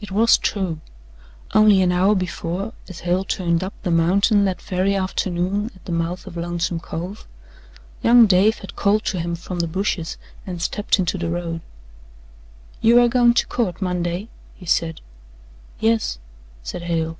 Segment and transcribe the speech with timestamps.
[0.00, 0.80] It was true.
[1.52, 5.92] Only an hour before, as Hale turned up the mountain that very afternoon at the
[5.92, 7.26] mouth of Lonesome Cove,
[8.02, 11.60] young Dave had called to him from the bushes and stepped into the road.
[12.80, 15.02] "You air goin' to court Monday?" he said.
[15.78, 16.18] "Yes,"
[16.62, 17.18] said Hale.